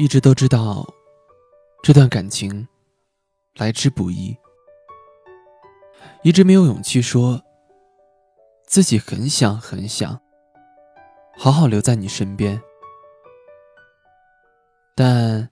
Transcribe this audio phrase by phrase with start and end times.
[0.00, 0.86] 一直都知道，
[1.82, 2.68] 这段感情
[3.56, 4.36] 来之不易，
[6.22, 7.42] 一直没有勇气说
[8.64, 10.20] 自己很想很想
[11.36, 12.62] 好好留在你身边，
[14.94, 15.50] 但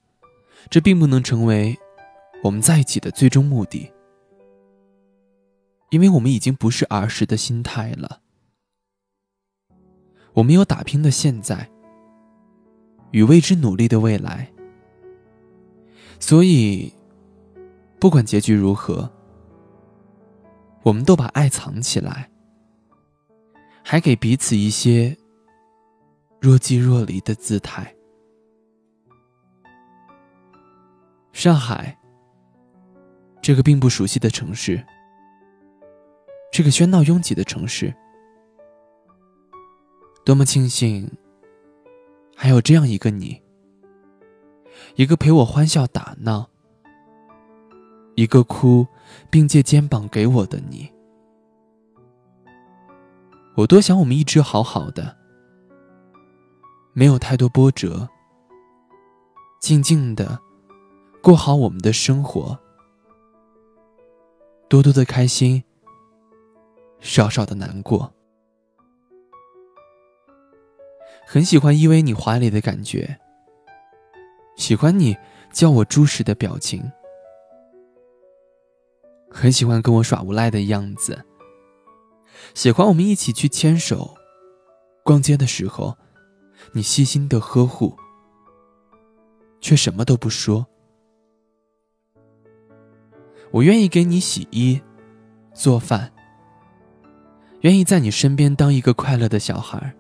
[0.70, 1.76] 这并不能成为
[2.44, 3.92] 我们在一起的最终目的，
[5.90, 8.20] 因为我们已经不是儿时的心态了，
[10.34, 11.68] 我们有打拼的现在。
[13.16, 14.46] 与为之努力的未来，
[16.20, 16.92] 所以，
[17.98, 19.10] 不管结局如何，
[20.82, 22.30] 我们都把爱藏起来，
[23.82, 25.16] 还给彼此一些
[26.42, 27.90] 若即若离的姿态。
[31.32, 31.98] 上海，
[33.40, 34.84] 这个并不熟悉的城市，
[36.52, 37.94] 这个喧闹拥挤的城市，
[40.22, 41.10] 多么庆幸！
[42.38, 43.40] 还有这样一个你，
[44.94, 46.46] 一个陪我欢笑打闹，
[48.14, 48.86] 一个哭
[49.30, 50.92] 并借肩膀给我的你。
[53.56, 55.16] 我多想我们一直好好的，
[56.92, 58.06] 没有太多波折，
[59.58, 60.38] 静静的
[61.22, 62.58] 过好我们的生活，
[64.68, 65.64] 多多的开心，
[67.00, 68.12] 少少的难过。
[71.28, 73.18] 很喜欢依偎你怀里的感觉，
[74.54, 75.16] 喜欢你
[75.52, 76.80] 叫我猪时的表情，
[79.28, 81.24] 很喜欢跟我耍无赖的样子，
[82.54, 84.16] 喜欢我们一起去牵手、
[85.02, 85.96] 逛街的时候，
[86.70, 87.96] 你细心的呵护，
[89.60, 90.64] 却什么都不说。
[93.50, 94.80] 我愿意给你洗衣、
[95.52, 96.12] 做饭，
[97.62, 99.92] 愿意在你身边当一个快乐的小孩。